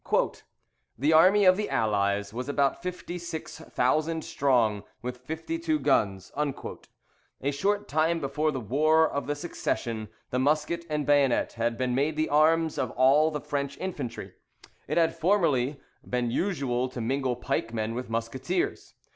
[0.97, 6.31] "The army of the Allies was about fifty six thousand strong, with fifty two guns."
[7.39, 11.93] [A short time before the War of the Succession the musquet and bayonet had been
[11.93, 14.33] made the arms of all the French infantry.
[14.87, 18.95] It had formerly been usual to mingle pike men with musqueteers.